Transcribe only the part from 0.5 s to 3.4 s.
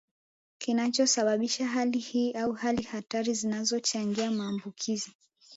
Kinachosababisha hali hii au Hali hatari